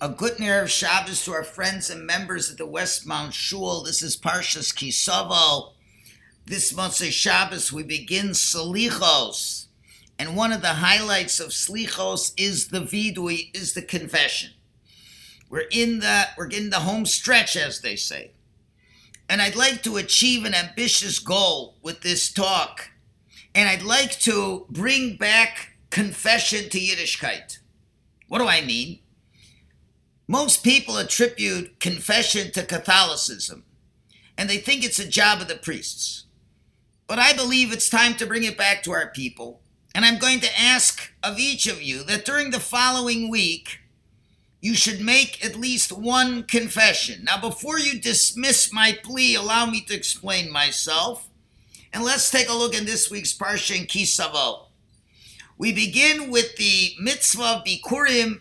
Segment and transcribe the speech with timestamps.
[0.00, 3.84] A good Erev Shabbos to our friends and members at the Westmount Shul.
[3.84, 5.72] This is Parshas Ki Savo.
[6.44, 9.66] This Motzei Shabbos we begin Salichos.
[10.18, 14.50] And one of the highlights of Slichos is the Vidui, is the confession.
[15.48, 18.32] We're in the we're in the home stretch, as they say.
[19.28, 22.90] And I'd like to achieve an ambitious goal with this talk.
[23.54, 27.58] And I'd like to bring back confession to Yiddishkeit.
[28.26, 28.98] What do I mean?
[30.26, 33.64] Most people attribute confession to Catholicism,
[34.38, 36.24] and they think it's a job of the priests.
[37.06, 39.60] But I believe it's time to bring it back to our people.
[39.94, 43.80] And I'm going to ask of each of you that during the following week,
[44.62, 47.24] you should make at least one confession.
[47.24, 51.28] Now, before you dismiss my plea, allow me to explain myself.
[51.92, 54.68] And let's take a look in this week's Parsha in Ki Savo.
[55.58, 58.40] We begin with the mitzvah of Bikurim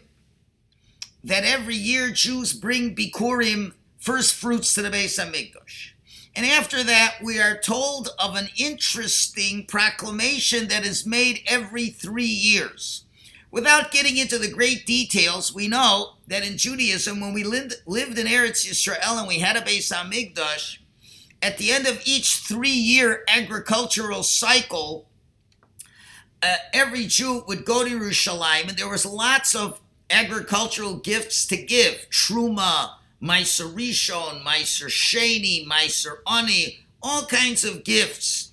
[1.23, 5.91] that every year Jews bring Bikurim, first fruits, to the Beis Hamikdash.
[6.35, 12.25] And after that, we are told of an interesting proclamation that is made every three
[12.25, 13.05] years.
[13.51, 18.17] Without getting into the great details, we know that in Judaism, when we lived, lived
[18.17, 20.79] in Eretz Yisrael and we had a Beis Hamikdash,
[21.39, 25.07] at the end of each three-year agricultural cycle,
[26.41, 31.57] uh, every Jew would go to Yerushalayim, and there was lots of agricultural gifts to
[31.57, 32.07] give.
[32.09, 38.51] Truma, Meiser Rishon, Meiser Sheni, Meiser Ani, all kinds of gifts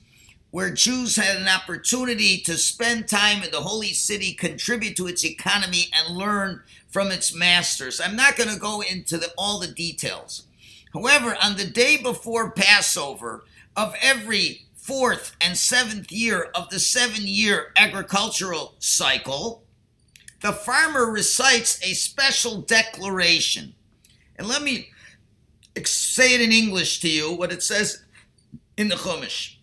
[0.51, 5.25] where Jews had an opportunity to spend time in the holy city, contribute to its
[5.25, 8.01] economy, and learn from its masters.
[8.01, 10.45] I'm not going to go into the, all the details.
[10.93, 13.45] However, on the day before Passover
[13.77, 19.62] of every fourth and seventh year of the seven year agricultural cycle,
[20.41, 23.75] the farmer recites a special declaration.
[24.37, 24.89] And let me
[25.85, 28.03] say it in English to you, what it says
[28.77, 29.56] in the Chumash.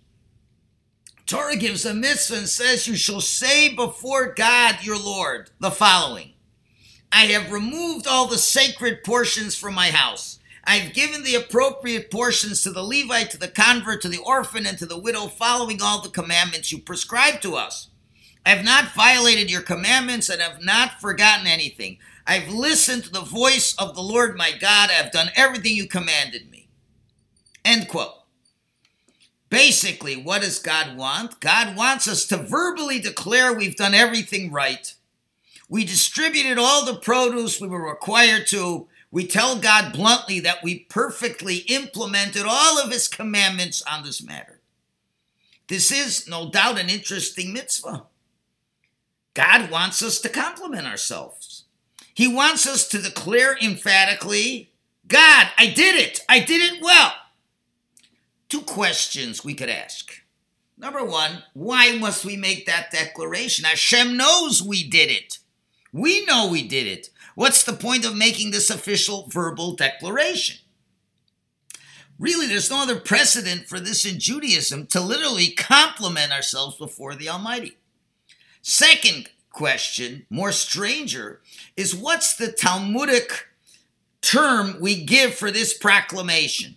[1.26, 6.34] Torah gives a mitzvah and says, You shall say before God your Lord the following
[7.12, 10.40] I have removed all the sacred portions from my house.
[10.64, 14.78] I've given the appropriate portions to the Levite, to the convert, to the orphan, and
[14.78, 17.88] to the widow, following all the commandments you prescribe to us.
[18.47, 21.97] I have not violated your commandments and have not forgotten anything.
[22.25, 24.90] I've listened to the voice of the Lord my God.
[24.90, 26.69] I have done everything you commanded me.
[27.66, 28.13] End quote.
[29.50, 31.41] Basically, what does God want?
[31.41, 34.94] God wants us to verbally declare we've done everything right.
[35.68, 38.88] We distributed all the produce we were required to.
[39.12, 44.62] We tell God bluntly that we perfectly implemented all of his commandments on this matter.
[45.68, 48.06] This is no doubt an interesting mitzvah.
[49.38, 51.66] God wants us to compliment ourselves.
[52.16, 54.72] He wants us to declare emphatically,
[55.08, 56.22] God, I did it.
[56.28, 57.14] I did it well.
[58.50, 60.12] Two questions we could ask.
[60.75, 63.66] Number one, why must we make that declaration?
[63.66, 65.38] Hashem knows we did it.
[65.94, 67.12] We know we did it.
[67.36, 70.58] What's the point of making this official verbal declaration?
[72.18, 77.30] Really, there's no other precedent for this in Judaism to literally compliment ourselves before the
[77.30, 77.77] Almighty.
[78.70, 81.40] Second question, more stranger,
[81.78, 83.48] is what's the Talmudic
[84.20, 86.76] term we give for this proclamation?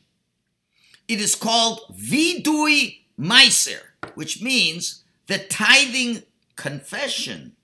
[1.08, 3.80] It is called vidui meiser,
[4.14, 6.22] which means the tithing
[6.54, 7.56] confession.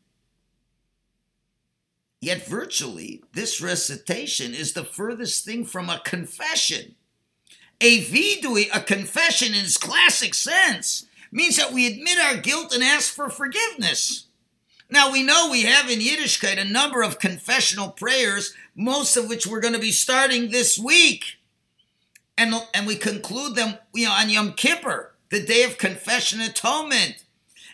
[2.20, 6.96] Yet virtually, this recitation is the furthest thing from a confession.
[7.80, 12.82] A vidui, a confession in its classic sense, means that we admit our guilt and
[12.82, 14.24] ask for forgiveness.
[14.90, 19.46] Now we know we have in Yiddishkeit a number of confessional prayers, most of which
[19.46, 21.36] we're going to be starting this week.
[22.38, 26.50] And, and we conclude them you know, on Yom Kippur, the day of confession and
[26.50, 27.24] atonement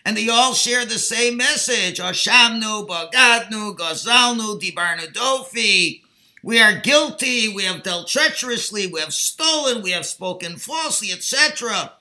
[0.05, 1.99] and they all share the same message.
[1.99, 6.01] Oshamnu, Bagadnu, Gazalnu, Dibarnu Dofi.
[6.43, 11.93] We are guilty, we have dealt treacherously, we have stolen, we have spoken falsely, etc.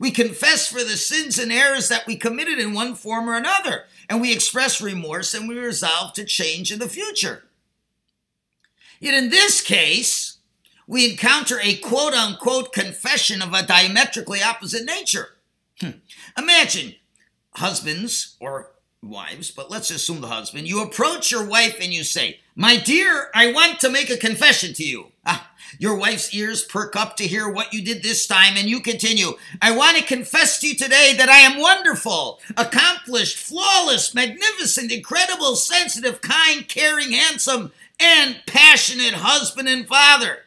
[0.00, 3.84] We confess for the sins and errors that we committed in one form or another,
[4.08, 7.44] and we express remorse and we resolve to change in the future.
[8.98, 10.38] Yet in this case,
[10.86, 15.36] we encounter a quote unquote confession of a diametrically opposite nature.
[15.78, 15.90] Hmm.
[16.36, 16.94] Imagine
[17.56, 22.40] husbands or wives, but let's assume the husband, you approach your wife and you say,
[22.56, 25.12] My dear, I want to make a confession to you.
[25.26, 28.80] Ah, your wife's ears perk up to hear what you did this time, and you
[28.80, 29.32] continue,
[29.62, 35.56] I want to confess to you today that I am wonderful, accomplished, flawless, magnificent, incredible,
[35.56, 40.44] sensitive, kind, caring, handsome, and passionate husband and father.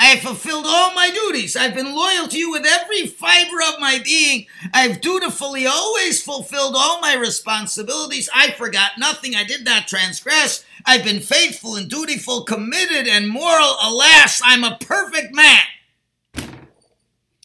[0.00, 1.56] I have fulfilled all my duties.
[1.56, 4.46] I've been loyal to you with every fiber of my being.
[4.72, 8.30] I've dutifully always fulfilled all my responsibilities.
[8.34, 9.36] I forgot nothing.
[9.36, 10.64] I did not transgress.
[10.86, 13.76] I've been faithful and dutiful, committed and moral.
[13.82, 15.64] Alas, I'm a perfect man.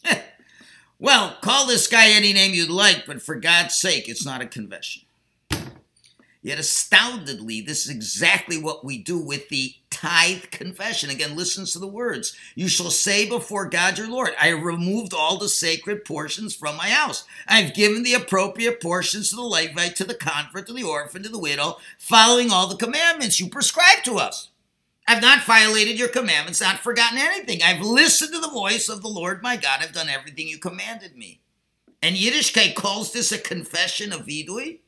[0.98, 4.48] well, call this guy any name you'd like, but for God's sake, it's not a
[4.48, 5.05] confession.
[6.46, 11.10] Yet astoundingly, this is exactly what we do with the tithe confession.
[11.10, 12.38] Again, listens to the words.
[12.54, 16.78] You shall say before God your Lord, I have removed all the sacred portions from
[16.78, 17.24] my house.
[17.48, 21.30] I've given the appropriate portions to the Levite, to the convert, to the orphan, to
[21.30, 24.52] the widow, following all the commandments you prescribe to us.
[25.08, 27.64] I've not violated your commandments, not forgotten anything.
[27.64, 29.80] I've listened to the voice of the Lord my God.
[29.82, 31.42] I've done everything you commanded me.
[32.04, 34.82] And Yiddishkeit calls this a confession of vidui.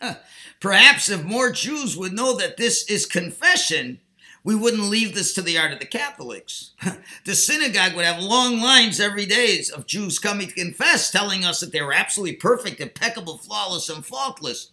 [0.60, 4.00] Perhaps if more Jews would know that this is confession,
[4.44, 6.72] we wouldn't leave this to the art of the Catholics.
[7.24, 11.60] the synagogue would have long lines every day of Jews coming to confess, telling us
[11.60, 14.72] that they were absolutely perfect, impeccable, flawless, and faultless.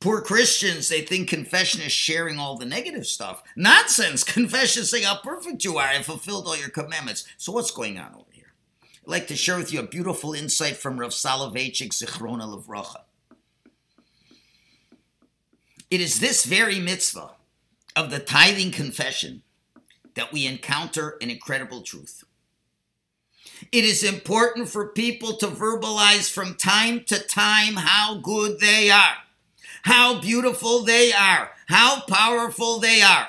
[0.00, 3.42] Poor Christians, they think confession is sharing all the negative stuff.
[3.56, 4.22] Nonsense!
[4.34, 7.26] Confession is saying how perfect you are and fulfilled all your commandments.
[7.38, 8.52] So what's going on over here?
[8.82, 13.03] I'd like to share with you a beautiful insight from Rav Soloveitchik Zichrona Levracha.
[15.94, 17.30] It is this very mitzvah
[17.94, 19.42] of the tithing confession
[20.16, 22.24] that we encounter an incredible truth.
[23.70, 29.18] It is important for people to verbalize from time to time how good they are,
[29.84, 33.28] how beautiful they are, how powerful they are.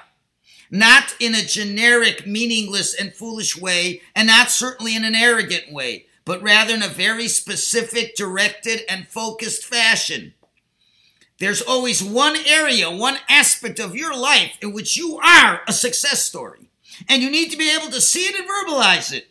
[0.72, 6.08] Not in a generic, meaningless, and foolish way, and not certainly in an arrogant way,
[6.26, 10.34] but rather in a very specific, directed, and focused fashion.
[11.38, 16.24] There's always one area, one aspect of your life in which you are a success
[16.24, 16.70] story.
[17.10, 19.28] And you need to be able to see it and verbalize it.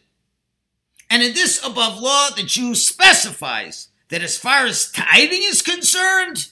[1.08, 6.48] And in this above law, the Jew specifies that as far as tithing is concerned,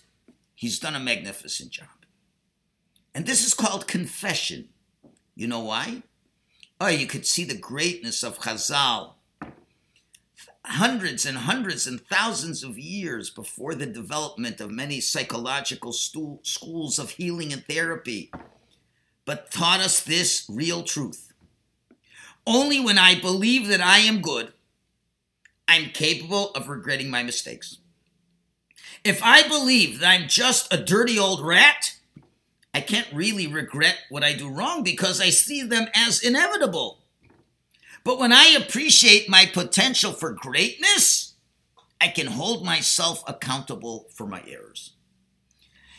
[0.54, 1.88] he's done a magnificent job.
[3.14, 4.69] And this is called confession.
[5.34, 6.02] You know why?
[6.81, 9.14] Oh, you could see the greatness of Chazal
[10.64, 17.11] hundreds and hundreds and thousands of years before the development of many psychological schools of
[17.11, 18.31] healing and therapy,
[19.25, 21.32] but taught us this real truth.
[22.47, 24.53] Only when I believe that I am good,
[25.69, 27.79] I'm capable of regretting my mistakes.
[29.05, 31.97] If I believe that I'm just a dirty old rat,
[32.75, 37.01] I can't really regret what I do wrong because I see them as inevitable.
[38.04, 41.34] But when I appreciate my potential for greatness,
[42.00, 44.94] I can hold myself accountable for my errors.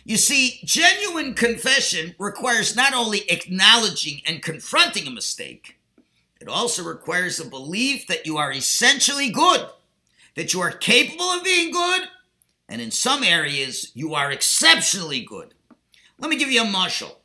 [0.03, 5.79] You see, genuine confession requires not only acknowledging and confronting a mistake,
[6.41, 9.65] it also requires a belief that you are essentially good,
[10.35, 12.01] that you are capable of being good,
[12.67, 15.53] and in some areas, you are exceptionally good.
[16.19, 17.15] Let me give you a mashal.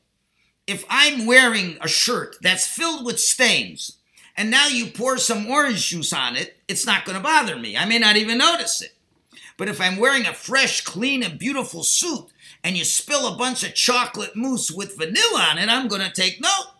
[0.68, 3.97] If I'm wearing a shirt that's filled with stains,
[4.38, 7.76] and now you pour some orange juice on it, it's not going to bother me.
[7.76, 8.94] I may not even notice it.
[9.56, 12.26] But if I'm wearing a fresh, clean, and beautiful suit
[12.62, 16.12] and you spill a bunch of chocolate mousse with vanilla on it, I'm going to
[16.12, 16.70] take note.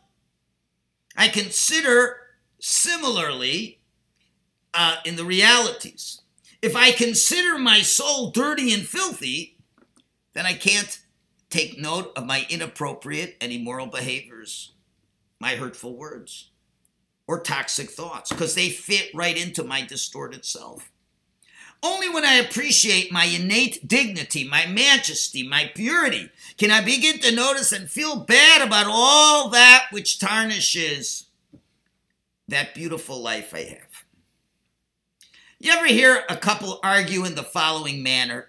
[1.17, 2.19] I consider
[2.61, 3.81] similarly
[4.73, 6.21] uh, in the realities.
[6.63, 9.57] If I consider my soul dirty and filthy,
[10.35, 11.01] then I can't
[11.51, 14.75] take note of my inappropriate and immoral behaviors,
[15.41, 16.51] my hurtful words
[17.29, 20.91] or toxic thoughts because they fit right into my distorted self.
[21.81, 27.35] Only when I appreciate my innate dignity, my majesty, my purity, can I begin to
[27.35, 31.29] notice and feel bad about all that which tarnishes
[32.49, 34.05] that beautiful life I have.
[35.61, 38.49] You ever hear a couple argue in the following manner?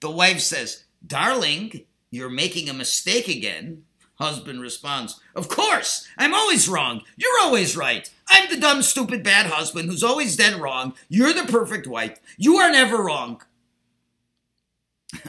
[0.00, 3.84] The wife says, Darling, you're making a mistake again.
[4.22, 6.06] Husband responds, Of course!
[6.16, 7.02] I'm always wrong.
[7.16, 8.08] You're always right.
[8.28, 10.94] I'm the dumb, stupid, bad husband who's always dead wrong.
[11.08, 12.20] You're the perfect wife.
[12.36, 13.42] You are never wrong.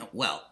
[0.14, 0.44] well,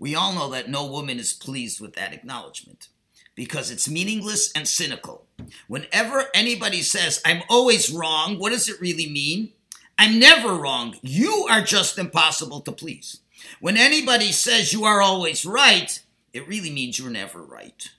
[0.00, 2.88] we all know that no woman is pleased with that acknowledgement
[3.36, 5.26] because it's meaningless and cynical.
[5.68, 9.52] Whenever anybody says, I'm always wrong, what does it really mean?
[9.96, 10.96] I'm never wrong.
[11.02, 13.20] You are just impossible to please.
[13.60, 16.02] When anybody says you are always right,
[16.36, 17.90] it really means you're never right.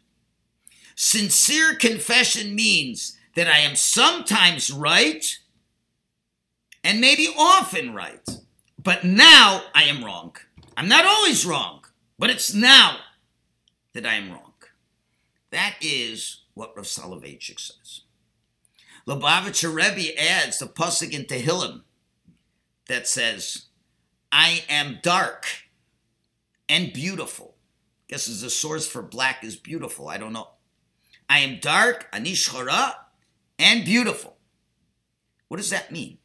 [0.95, 5.39] Sincere confession means that I am sometimes right
[6.83, 8.27] and maybe often right,
[8.81, 10.35] but now I am wrong.
[10.77, 11.85] I'm not always wrong,
[12.19, 12.97] but it's now.
[13.93, 14.53] that I am wrong.
[15.49, 18.01] That is what Rav Soloveitchik says.
[19.07, 21.81] Lubavitcher Rebbe adds the pasuk in Tehillim
[22.87, 23.65] that says,
[24.31, 25.47] I am dark
[26.69, 27.56] and beautiful.
[28.07, 30.07] Guess is the source for black is beautiful.
[30.07, 30.49] I don't know.
[31.29, 32.93] I am dark, anishchara,
[33.59, 34.37] and beautiful.
[35.49, 36.17] What does that mean?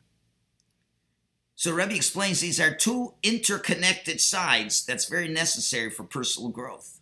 [1.55, 7.01] So Rebbe explains these are two interconnected sides that's very necessary for personal growth.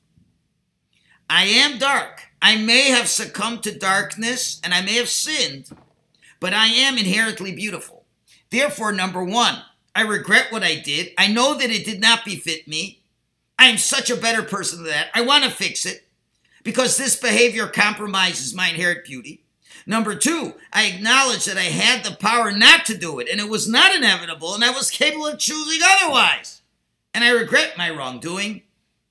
[1.29, 2.25] I am dark.
[2.43, 5.71] I may have succumbed to darkness and I may have sinned,
[6.41, 8.05] but I am inherently beautiful.
[8.51, 9.63] Therefore, number one,
[9.95, 11.13] I regret what I did.
[11.17, 13.00] I know that it did not befit me.
[13.61, 15.09] I am such a better person than that.
[15.13, 16.09] I want to fix it
[16.63, 19.45] because this behavior compromises my inherent beauty.
[19.87, 23.51] Number two, I acknowledge that I had the power not to do it and it
[23.51, 26.63] was not inevitable and I was capable of choosing otherwise.
[27.13, 28.63] And I regret my wrongdoing.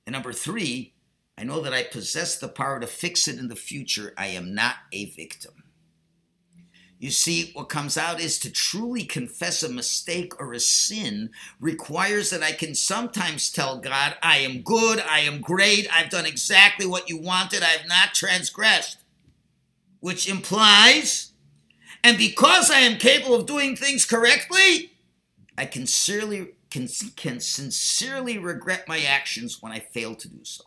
[0.04, 0.94] And number three,
[1.38, 4.12] I know that I possess the power to fix it in the future.
[4.18, 5.59] I am not a victim.
[7.00, 12.28] You see, what comes out is to truly confess a mistake or a sin requires
[12.28, 16.84] that I can sometimes tell God, I am good, I am great, I've done exactly
[16.84, 18.98] what you wanted, I have not transgressed.
[20.00, 21.32] Which implies,
[22.04, 24.92] and because I am capable of doing things correctly,
[25.56, 30.64] I can sincerely, can, can sincerely regret my actions when I fail to do so.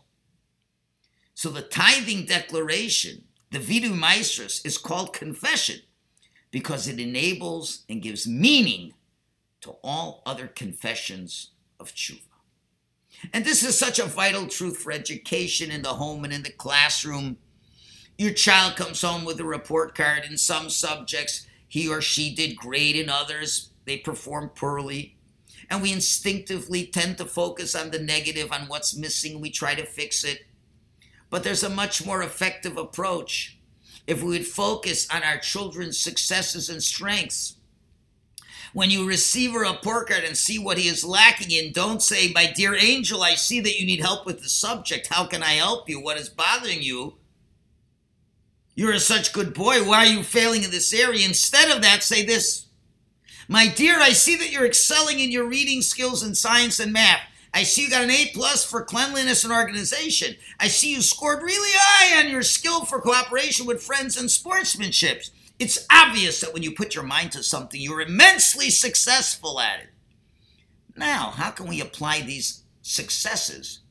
[1.36, 5.82] So the tithing declaration, the Vidu Ma'asros, is called confession
[6.54, 8.94] because it enables and gives meaning
[9.60, 12.20] to all other confessions of tshuva.
[13.34, 16.52] And this is such a vital truth for education in the home and in the
[16.52, 17.38] classroom.
[18.20, 21.48] Your child comes home with a report card in some subjects.
[21.68, 23.72] He or she did great in others.
[23.86, 25.18] They performed poorly.
[25.72, 29.42] And we instinctively tend to focus on the negative, on what's missing.
[29.42, 30.46] We try to fix it.
[31.32, 33.58] But there's a much more effective approach
[34.08, 37.56] if we would focus on our children's successes and strengths.
[38.74, 42.32] When you receive a report card and see what he is lacking in, don't say,
[42.34, 45.08] My dear angel, I see that you need help with the subject.
[45.08, 46.02] How can I help you?
[46.02, 47.16] What is bothering you?
[48.76, 49.88] You're a such good boy.
[49.88, 51.28] Why are you failing in this area?
[51.28, 52.66] Instead of that, say this
[53.48, 57.22] My dear, I see that you're excelling in your reading skills in science and math.
[57.54, 60.36] I see you got an A plus for cleanliness and organization.
[60.60, 65.24] I see you scored really high on your skill for cooperation with friends and sportsmanship.
[65.60, 69.90] It's obvious that when you put your mind to something, you're immensely successful at it.
[70.96, 73.82] Now, how can we apply these successes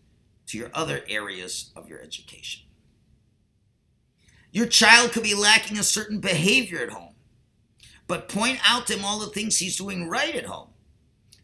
[0.47, 2.63] to your other areas of your education?
[4.51, 7.15] Your child could be lacking a certain behavior at home,
[8.09, 10.72] but point out to him all the things he's doing right at home.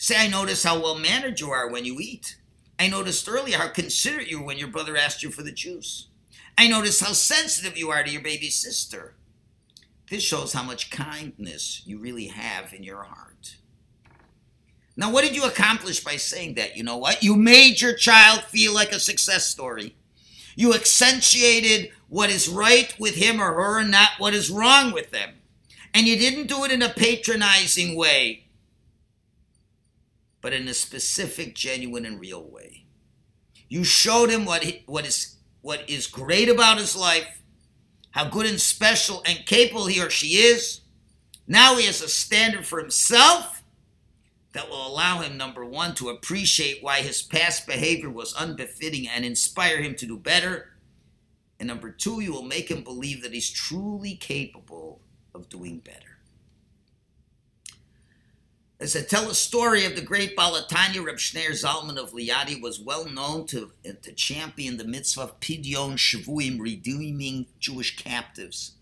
[0.01, 2.37] Say, I notice how well mannered you are when you eat.
[2.79, 6.07] I noticed earlier how considerate you were when your brother asked you for the juice.
[6.57, 9.15] I noticed how sensitive you are to your baby sister.
[10.09, 13.57] This shows how much kindness you really have in your heart.
[14.97, 16.77] Now, what did you accomplish by saying that?
[16.77, 17.23] You know what?
[17.23, 19.97] You made your child feel like a success story.
[20.55, 25.11] You accentuated what is right with him or her and not what is wrong with
[25.11, 25.35] them.
[25.93, 28.48] And you didn't do it in a patronizing way
[30.41, 32.85] but in a specific, genuine, and real way.
[33.69, 37.43] You showed him what, he, what, is, what is great about his life,
[38.11, 40.81] how good and special and capable he or she is.
[41.47, 43.63] Now he has a standard for himself
[44.53, 49.25] that will allow him, number one, to appreciate why his past behavior was unbefitting and
[49.25, 50.71] inspire him to do better.
[51.61, 55.01] And number two, you will make him believe that he's truly capable
[55.35, 56.08] of doing better.
[58.81, 62.61] As I tell a story of the great Baal HaTanya, Reb Shneur Zalman of Liadi
[62.63, 68.77] was well known to, to champion the mitzvah of Pidyon Shavuim, redeeming Jewish captives.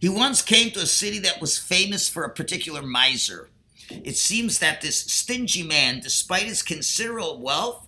[0.00, 3.48] He once came to a city that was famous for a particular miser.
[3.90, 7.86] It seems that this stingy man, despite his considerable wealth,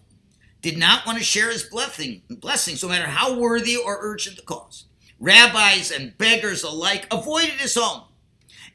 [0.63, 4.43] did not want to share his blessing, blessings, no matter how worthy or urgent the
[4.43, 4.85] cause.
[5.19, 8.05] Rabbis and beggars alike avoided his home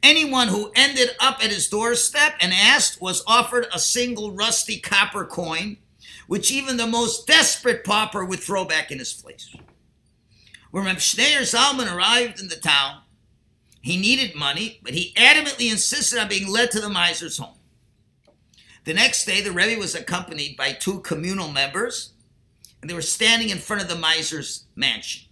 [0.04, 5.24] Anyone who ended up at his doorstep and asked was offered a single rusty copper
[5.24, 5.78] coin,
[6.26, 9.56] which even the most desperate pauper would throw back in his place.
[10.70, 13.00] When Reb Zalman arrived in the town,
[13.80, 17.56] he needed money, but he adamantly insisted on being led to the miser's home.
[18.84, 22.12] The next day, the Rebbe was accompanied by two communal members,
[22.82, 25.30] and they were standing in front of the miser's mansion.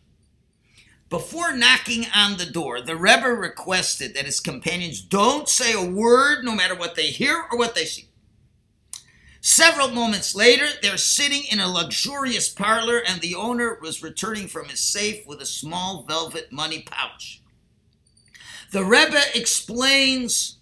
[1.12, 6.42] Before knocking on the door, the Rebbe requested that his companions don't say a word
[6.42, 8.08] no matter what they hear or what they see.
[9.42, 14.70] Several moments later, they're sitting in a luxurious parlor, and the owner was returning from
[14.70, 17.42] his safe with a small velvet money pouch.
[18.70, 20.60] The Rebbe explains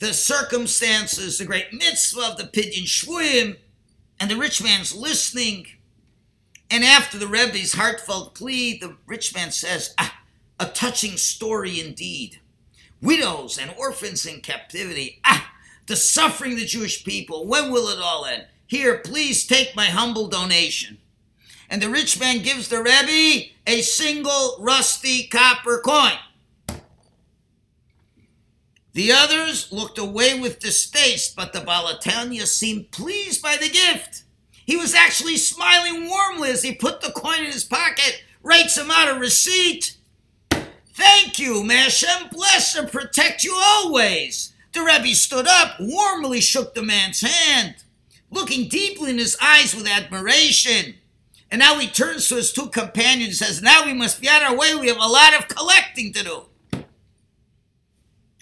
[0.00, 3.58] the circumstances, the great mitzvah of the Pidyon Shvuyim,
[4.18, 5.68] and the rich man's listening.
[6.74, 10.22] And after the Rebbe's heartfelt plea, the rich man says, ah,
[10.58, 12.40] a touching story indeed.
[13.00, 15.20] Widows and orphans in captivity.
[15.24, 15.52] Ah,
[15.86, 17.46] the suffering of the Jewish people.
[17.46, 18.46] When will it all end?
[18.66, 20.98] Here, please take my humble donation.
[21.70, 26.18] And the rich man gives the Rebbe a single rusty copper coin.
[28.94, 34.23] The others looked away with distaste, but the Baal HaTanya seemed pleased by the gift.
[34.66, 38.90] He was actually smiling warmly as he put the coin in his pocket, writes him
[38.90, 39.96] out a receipt.
[40.94, 44.52] Thank you, may Hashem bless and protect you always.
[44.72, 47.76] The Rebbe stood up, warmly shook the man's hand,
[48.30, 50.94] looking deeply in his eyes with admiration.
[51.50, 54.42] And now he turns to his two companions and says, Now we must be on
[54.42, 54.74] our way.
[54.74, 56.42] We have a lot of collecting to do.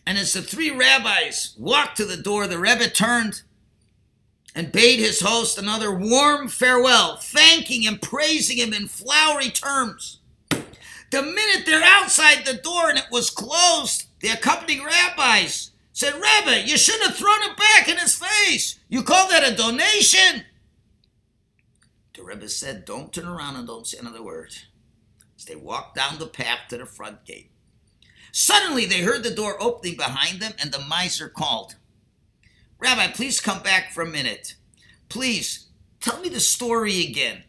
[0.06, 3.42] And as the three rabbis walked to the door, the Rebbe turned
[4.54, 10.18] and bade his host another warm farewell, thanking and praising him in flowery terms.
[10.50, 16.66] The minute they're outside the door and it was closed, the accompanying rabbis said, Rebbe,
[16.66, 18.78] you shouldn't have thrown it back in his face.
[18.88, 20.44] You call that a donation?
[22.14, 24.54] The Rebbe said, Don't turn around and don't say another word.
[25.36, 27.50] As they walked down the path to the front gate.
[28.32, 31.74] Suddenly they heard the door opening behind them and the miser called,
[32.82, 34.56] Rabbi, please come back for a minute.
[35.08, 35.68] Please,
[36.00, 37.44] tell me the story again.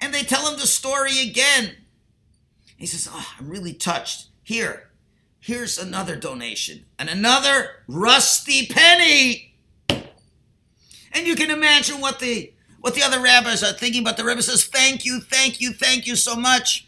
[0.00, 1.72] And they tell him the story again.
[2.76, 4.28] He says, Oh, I'm really touched.
[4.44, 4.90] Here,
[5.40, 9.54] here's another donation and another rusty penny.
[9.88, 14.42] And you can imagine what the what the other rabbis are thinking, but the Rebbe
[14.42, 16.86] says, Thank you, thank you, thank you so much.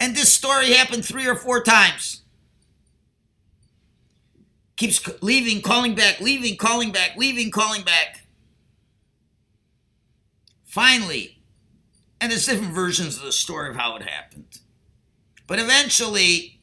[0.00, 2.22] And this story happened three or four times.
[4.76, 8.26] Keeps leaving, calling back, leaving, calling back, leaving, calling back.
[10.64, 11.38] Finally,
[12.20, 14.60] and there's different versions of the story of how it happened.
[15.46, 16.60] But eventually,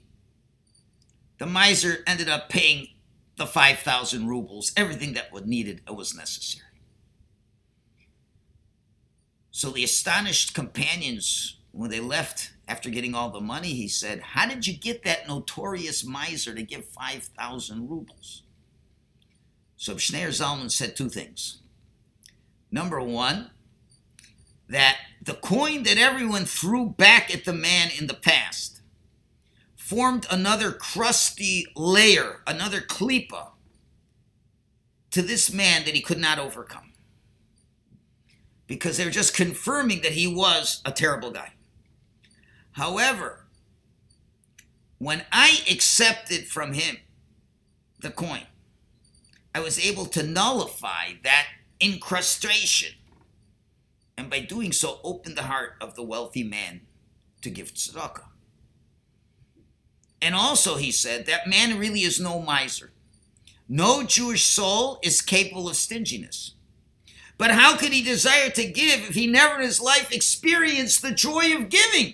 [1.40, 2.90] the miser ended up paying
[3.38, 6.68] the 5,000 rubles, everything that was needed was necessary.
[9.50, 14.48] So the astonished companions, when they left after getting all the money, he said, How
[14.48, 18.44] did you get that notorious miser to give 5,000 rubles?
[19.76, 21.62] So Schneur Zalman said two things.
[22.72, 23.50] Number one,
[24.70, 28.82] that the coin that everyone threw back at the man in the past
[29.76, 33.50] formed another crusty layer, another klipa
[35.12, 36.94] to this man that he could not overcome.
[38.68, 41.54] Because they were just confirming that he was a terrible guy.
[42.74, 43.46] However,
[44.98, 46.98] when I accepted from him
[48.00, 48.44] the coin,
[49.56, 51.48] I was able to nullify that
[51.80, 52.94] incrustation.
[54.18, 56.82] And by doing so, open the heart of the wealthy man
[57.42, 58.26] to give tzedakah.
[60.22, 62.92] And also, he said, that man really is no miser.
[63.68, 66.54] No Jewish soul is capable of stinginess.
[67.38, 71.12] But how could he desire to give if he never in his life experienced the
[71.12, 72.14] joy of giving?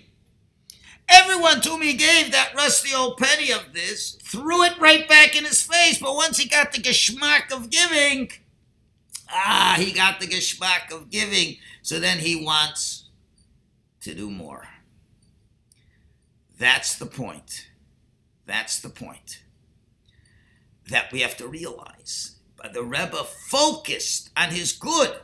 [1.09, 5.35] Everyone to whom he gave that rusty old penny of this threw it right back
[5.35, 5.97] in his face.
[5.97, 8.29] But once he got the geschmack of giving,
[9.31, 11.57] ah, he got the geschmack of giving.
[11.81, 13.05] So then he wants
[14.01, 14.67] to do more.
[16.59, 17.69] That's the point.
[18.45, 19.41] That's the point
[20.89, 22.35] that we have to realize.
[22.55, 25.15] But the Rebbe focused on his good.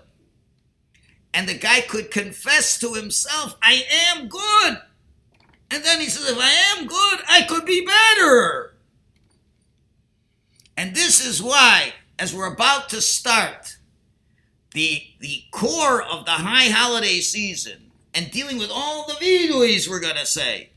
[1.33, 4.77] And the guy could confess to himself, I am good.
[5.71, 8.75] And then he says, if I am good, I could be better.
[10.77, 13.77] And this is why, as we're about to start
[14.73, 19.99] the, the core of the high holiday season and dealing with all the viduis we're
[19.99, 20.69] going to say,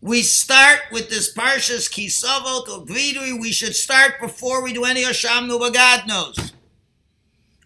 [0.00, 3.40] we start with this Parshas Ki Savo to Vidui.
[3.40, 6.52] We should start before we do any Hasham Nubagadnos.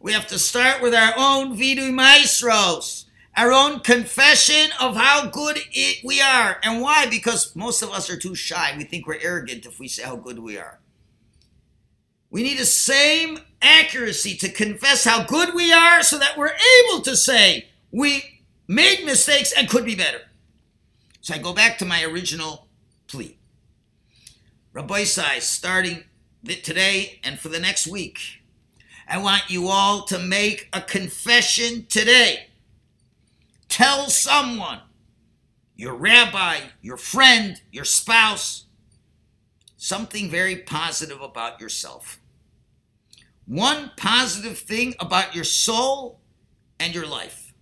[0.00, 3.04] We have to start with our own Vidui Ma'asros
[3.36, 6.58] our own confession of how good it, we are.
[6.62, 7.06] And why?
[7.06, 8.74] Because most of us are too shy.
[8.76, 10.80] We think we're arrogant if we say how good we are.
[12.30, 17.02] We need the same accuracy to confess how good we are so that we're able
[17.02, 20.20] to say we made mistakes and could be better.
[21.20, 22.68] So I go back to my original
[23.08, 23.36] plea.
[24.72, 26.04] Rabbi Sai, starting
[26.44, 28.20] today and for the next week,
[29.08, 32.49] I want you all to make a confession today.
[33.70, 34.80] Tell someone,
[35.76, 38.66] your rabbi, your friend, your spouse,
[39.76, 42.20] something very positive about yourself.
[43.46, 46.20] One positive thing about your soul
[46.78, 47.54] and your life.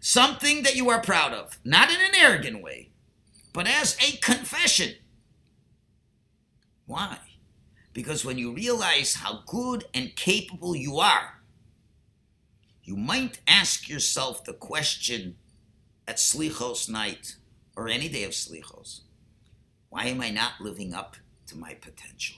[0.00, 2.90] Something that you are proud of, not in an arrogant way,
[3.52, 4.94] but as a confession.
[6.86, 7.18] Why?
[7.92, 11.42] Because when you realize how good and capable you are,
[12.84, 15.36] you might ask yourself the question
[16.06, 17.36] at Slichos night
[17.76, 19.00] or any day of Slichos
[19.94, 21.16] why am I not living up
[21.46, 22.34] to my potential?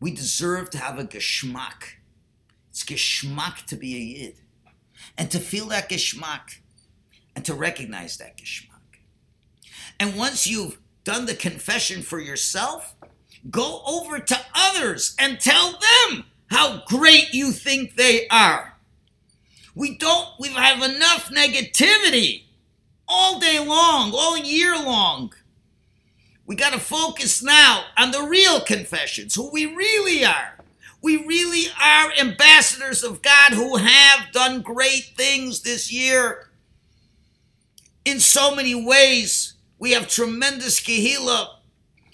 [0.00, 2.00] We deserve to have a geschmack.
[2.70, 4.40] It's geschmack to be a yid.
[5.16, 6.58] And to feel that geschmack
[7.36, 8.98] and to recognize that geschmack.
[10.00, 12.96] And once you've done the confession for yourself,
[13.48, 18.76] go over to others and tell them how great you think they are.
[19.74, 22.44] We don't, we have enough negativity
[23.08, 25.32] all day long, all year long.
[26.46, 30.56] We got to focus now on the real confessions, who we really are.
[31.02, 36.48] We really are ambassadors of God who have done great things this year
[38.04, 39.54] in so many ways.
[39.78, 41.48] We have tremendous kehillah,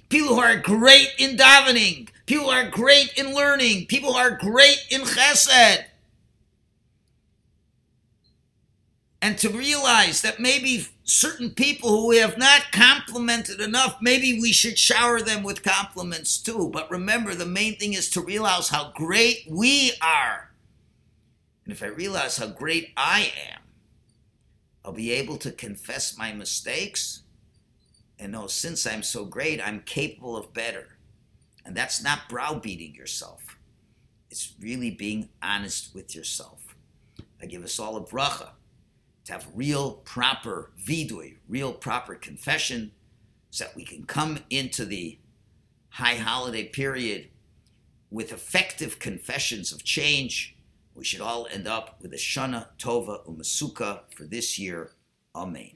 [0.08, 5.02] people who are great in davening, people are great in learning, people are great in
[5.02, 5.84] chesed.
[9.20, 14.50] And to realize that maybe certain people who we have not complimented enough, maybe we
[14.50, 16.70] should shower them with compliments too.
[16.72, 20.52] But remember, the main thing is to realize how great we are.
[21.66, 23.60] And if I realize how great I am,
[24.86, 27.24] I'll be able to confess my mistakes
[28.18, 30.96] and know since I'm so great, I'm capable of better.
[31.64, 33.56] And that's not browbeating yourself.
[34.30, 36.74] It's really being honest with yourself.
[37.40, 38.50] I give us all a bracha
[39.24, 42.92] to have real proper vidui, real proper confession,
[43.50, 45.18] so that we can come into the
[45.90, 47.28] high holiday period
[48.10, 50.56] with effective confessions of change.
[50.94, 54.92] We should all end up with a Shana Tova Umasuka for this year.
[55.34, 55.72] Amen.